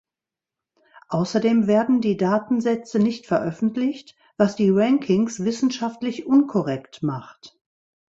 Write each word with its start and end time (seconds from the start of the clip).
Außerdem 1.09 1.67
werden 1.67 2.01
die 2.01 2.17
Datensätze 2.17 2.97
nicht 2.97 3.27
veröffentlicht, 3.27 4.15
was 4.35 4.55
die 4.55 4.71
Rankings 4.71 5.43
wissenschaftlich 5.43 6.25
unkorrekt 6.25 7.03
macht. 7.03 7.59